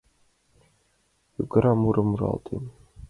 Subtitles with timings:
[1.37, 2.63] Йорга мурым муралтем.